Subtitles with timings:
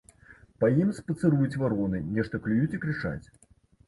[0.61, 3.25] Па ім спацыруюць вароны, нешта клююць і крычаць.